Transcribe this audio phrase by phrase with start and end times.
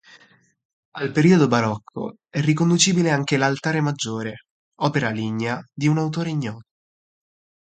[0.93, 4.45] Al periodo barocco è riconducibile anche l'altare maggiore,
[4.79, 6.67] opera lignea di autore ignoto.